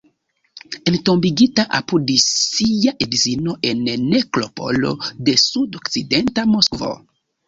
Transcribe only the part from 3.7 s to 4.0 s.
en la